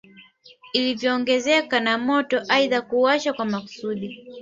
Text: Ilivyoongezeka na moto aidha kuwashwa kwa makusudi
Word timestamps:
Ilivyoongezeka 0.73 1.79
na 1.79 1.97
moto 1.97 2.41
aidha 2.49 2.81
kuwashwa 2.81 3.33
kwa 3.33 3.45
makusudi 3.45 4.25